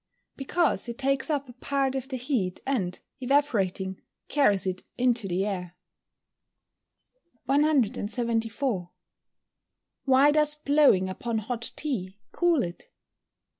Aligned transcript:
_Because 0.35 0.89
it 0.89 0.97
takes 0.97 1.29
up 1.29 1.47
a 1.47 1.53
part 1.53 1.93
of 1.93 2.07
the 2.09 2.17
heat, 2.17 2.59
and, 2.65 2.99
evaporating, 3.19 4.01
carries 4.29 4.65
it 4.65 4.81
into 4.97 5.27
the 5.27 5.45
air. 5.45 5.75
174. 7.45 8.89
_Why 10.07 10.33
does 10.33 10.55
blowing 10.55 11.07
upon 11.07 11.37
hot 11.37 11.69
tea 11.75 12.17
cool 12.31 12.63
it? 12.63 12.89